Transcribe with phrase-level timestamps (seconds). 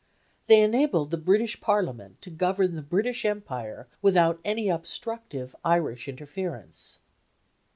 [0.47, 6.97] They enabled the British Parliament to govern the British Empire without any obstructive Irish interference.